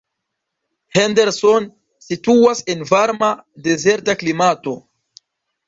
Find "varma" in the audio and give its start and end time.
2.95-3.31